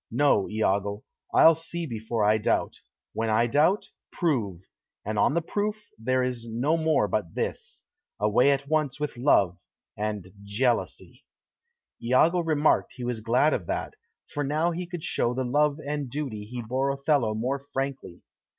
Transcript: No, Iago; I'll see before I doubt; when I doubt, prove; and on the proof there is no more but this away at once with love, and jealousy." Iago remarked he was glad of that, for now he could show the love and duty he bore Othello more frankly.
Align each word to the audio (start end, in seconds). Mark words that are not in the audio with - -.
No, 0.09 0.49
Iago; 0.49 1.03
I'll 1.31 1.53
see 1.53 1.85
before 1.85 2.25
I 2.25 2.39
doubt; 2.39 2.77
when 3.13 3.29
I 3.29 3.45
doubt, 3.45 3.89
prove; 4.11 4.65
and 5.05 5.19
on 5.19 5.35
the 5.35 5.43
proof 5.43 5.89
there 5.99 6.23
is 6.23 6.47
no 6.49 6.75
more 6.75 7.07
but 7.07 7.35
this 7.35 7.85
away 8.19 8.49
at 8.49 8.67
once 8.67 8.99
with 8.99 9.15
love, 9.15 9.59
and 9.95 10.31
jealousy." 10.43 11.23
Iago 12.01 12.39
remarked 12.39 12.93
he 12.93 13.03
was 13.03 13.19
glad 13.19 13.53
of 13.53 13.67
that, 13.67 13.93
for 14.27 14.43
now 14.43 14.71
he 14.71 14.87
could 14.87 15.03
show 15.03 15.35
the 15.35 15.43
love 15.45 15.77
and 15.85 16.09
duty 16.09 16.45
he 16.45 16.63
bore 16.63 16.89
Othello 16.89 17.35
more 17.35 17.59
frankly. 17.59 18.23